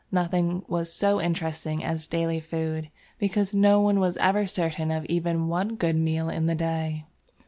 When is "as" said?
1.83-2.07